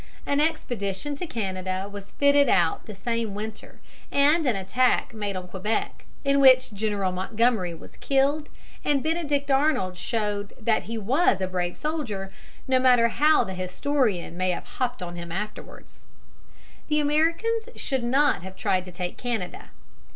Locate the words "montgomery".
7.11-7.75